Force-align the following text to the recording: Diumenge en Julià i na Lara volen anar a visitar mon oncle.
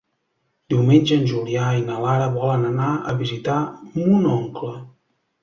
Diumenge 0.73 1.17
en 1.17 1.27
Julià 1.31 1.67
i 1.81 1.83
na 1.89 1.99
Lara 2.05 2.31
volen 2.39 2.65
anar 2.71 2.89
a 3.13 3.15
visitar 3.21 3.61
mon 4.01 4.27
oncle. 4.33 4.75